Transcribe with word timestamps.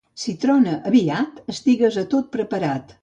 Si 0.21 0.33
trona 0.45 0.73
aviat, 0.91 1.37
estigues 1.55 2.01
a 2.03 2.05
tot 2.15 2.33
preparat. 2.39 2.97